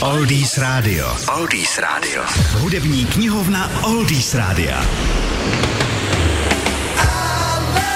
[0.00, 1.16] Oldies Radio.
[1.36, 2.22] Oldies Radio.
[2.58, 4.84] Hudební knihovna Oldies Rádia.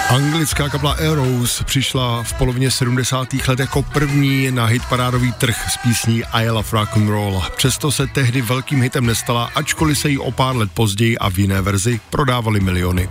[0.09, 3.29] Anglická kapla Arrows přišla v polovině 70.
[3.49, 7.43] let jako první na hitparádový trh s písní I Love Rock and Roll.
[7.57, 11.39] Přesto se tehdy velkým hitem nestala, ačkoliv se jí o pár let později a v
[11.39, 13.09] jiné verzi prodávali miliony.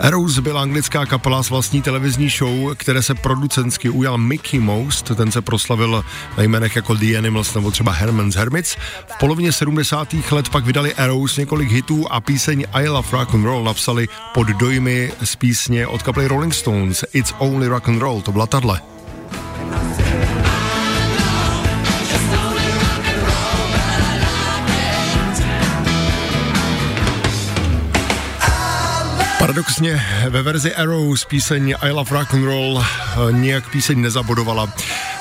[0.00, 5.32] Arrows byla anglická kapela s vlastní televizní show, které se producentsky ujal Mickey Most, ten
[5.32, 6.04] se proslavil
[6.36, 8.76] na jménech jako The Animals nebo třeba Herman's Hermits.
[9.06, 10.14] V polovině 70.
[10.30, 14.46] let pak vydali Arrows několik hitů a píseň I Love Rock and Roll napsali pod
[14.46, 18.95] dojmy z písně od kapely Rolling Stones It's Only Rock and Roll, to byla tadle.
[29.46, 34.68] Paradoxně ve verzi Arrows píseň I Love Rock and Roll eh, nějak píseň nezabodovala.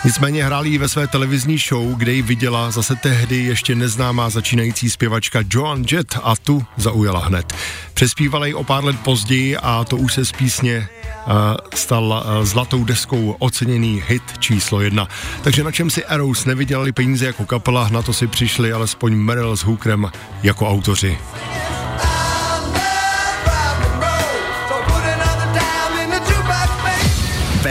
[0.05, 4.89] Nicméně hráli ji ve své televizní show, kde ji viděla zase tehdy ještě neznámá začínající
[4.89, 7.53] zpěvačka Joan Jett a tu zaujala hned.
[7.93, 10.89] Přespívala ji o pár let později a to už se z písně
[11.27, 11.33] uh,
[11.75, 15.07] stal uh, zlatou deskou oceněný hit číslo jedna.
[15.43, 19.57] Takže na čem si Arrows nevydělali peníze jako kapela, na to si přišli alespoň Meryl
[19.57, 20.11] s Hookerem
[20.43, 21.17] jako autoři.